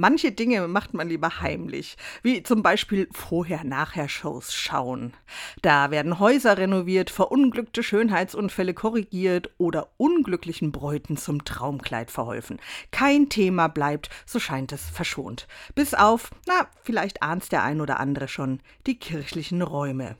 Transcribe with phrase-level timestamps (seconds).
[0.00, 5.12] Manche Dinge macht man lieber heimlich, wie zum Beispiel Vorher-Nachher-Shows schauen.
[5.60, 12.60] Da werden Häuser renoviert, verunglückte Schönheitsunfälle korrigiert oder unglücklichen Bräuten zum Traumkleid verholfen.
[12.92, 15.46] Kein Thema bleibt, so scheint es, verschont.
[15.74, 20.16] Bis auf, na, vielleicht ahnt's der ein oder andere schon, die kirchlichen Räume.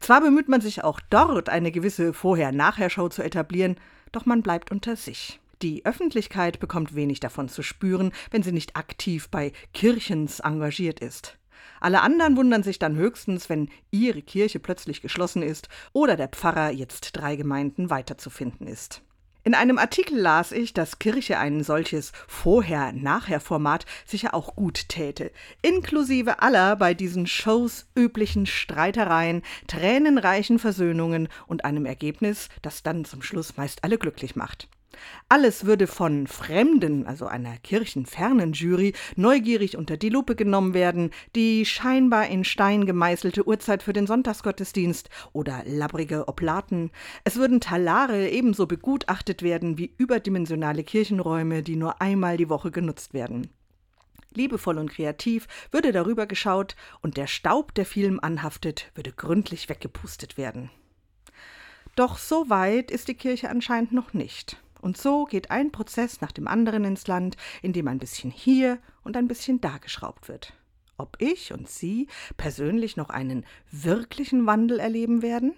[0.00, 3.76] Zwar bemüht man sich auch dort, eine gewisse Vorher-Nachher-Show zu etablieren,
[4.12, 5.40] doch man bleibt unter sich.
[5.64, 11.38] Die Öffentlichkeit bekommt wenig davon zu spüren, wenn sie nicht aktiv bei Kirchens engagiert ist.
[11.80, 16.70] Alle anderen wundern sich dann höchstens, wenn ihre Kirche plötzlich geschlossen ist oder der Pfarrer
[16.70, 19.00] jetzt drei Gemeinden weiterzufinden ist.
[19.42, 26.42] In einem Artikel las ich, dass Kirche ein solches Vorher-Nachher-Format sicher auch gut täte, inklusive
[26.42, 33.56] aller bei diesen Shows üblichen Streitereien, tränenreichen Versöhnungen und einem Ergebnis, das dann zum Schluss
[33.56, 34.68] meist alle glücklich macht.
[35.28, 41.64] Alles würde von Fremden, also einer kirchenfernen Jury, neugierig unter die Lupe genommen werden, die
[41.64, 46.90] scheinbar in Stein gemeißelte Uhrzeit für den Sonntagsgottesdienst oder labbrige Oblaten.
[47.24, 53.14] Es würden Talare ebenso begutachtet werden wie überdimensionale Kirchenräume, die nur einmal die Woche genutzt
[53.14, 53.50] werden.
[54.34, 60.36] Liebevoll und kreativ würde darüber geschaut und der Staub, der vielem anhaftet, würde gründlich weggepustet
[60.36, 60.70] werden.
[61.96, 64.56] Doch so weit ist die Kirche anscheinend noch nicht.
[64.84, 68.78] Und so geht ein Prozess nach dem anderen ins Land, in dem ein bisschen hier
[69.02, 70.52] und ein bisschen da geschraubt wird.
[70.98, 75.54] Ob ich und Sie persönlich noch einen wirklichen Wandel erleben werden?